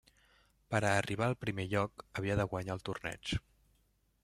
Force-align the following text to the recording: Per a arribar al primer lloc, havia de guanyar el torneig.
Per 0.73 0.79
a 0.87 0.93
arribar 1.01 1.27
al 1.27 1.35
primer 1.45 1.67
lloc, 1.75 2.05
havia 2.21 2.39
de 2.41 2.49
guanyar 2.55 2.77
el 2.79 2.83
torneig. 2.91 3.37